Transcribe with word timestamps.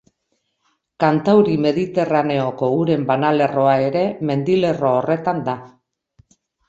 Kantauri-Mediterraneoko 1.03 2.69
uren 2.79 3.05
banalerroa 3.11 3.75
ere 3.91 4.05
mendilerro 4.31 4.93
horretan 4.97 5.45
da. 5.51 5.59